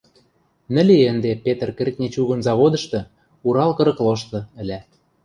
Нӹл 0.73 0.87
и 0.97 0.99
ӹнде 1.11 1.31
Петр 1.45 1.69
кӹртни-чугун 1.77 2.39
заводышты, 2.47 2.99
Урал 3.47 3.71
кырык 3.77 3.97
лошты, 4.05 4.39
ӹлӓ. 4.61 4.79